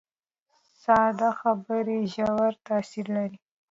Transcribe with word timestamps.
ساده 0.81 1.29
خبرې 1.39 1.99
ژور 2.13 2.51
تاثیر 2.67 3.05
لري 3.17 3.37